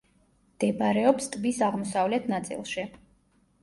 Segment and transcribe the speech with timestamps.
[0.55, 2.91] მდებარეობს ტბის აღმოსავლეთ ნაწილში.